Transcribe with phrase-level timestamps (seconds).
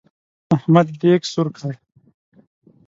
[0.55, 1.71] احمد دېګ سور کړ.